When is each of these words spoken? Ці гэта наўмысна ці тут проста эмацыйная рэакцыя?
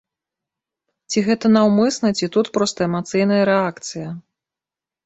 Ці 1.13 1.23
гэта 1.27 1.45
наўмысна 1.57 2.07
ці 2.17 2.33
тут 2.37 2.53
проста 2.57 2.79
эмацыйная 2.89 3.43
рэакцыя? 3.53 4.09